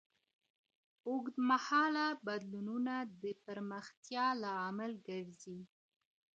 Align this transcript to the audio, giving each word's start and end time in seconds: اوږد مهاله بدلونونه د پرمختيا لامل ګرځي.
اوږد 1.07 1.35
مهاله 1.49 2.05
بدلونونه 2.25 2.93
د 3.21 3.23
پرمختيا 3.45 4.27
لامل 4.43 4.91
ګرځي. 5.07 5.59